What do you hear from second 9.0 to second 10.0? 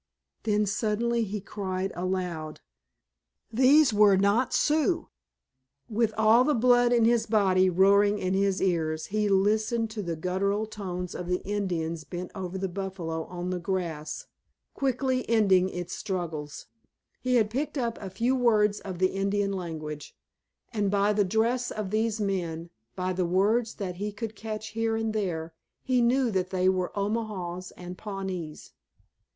he listened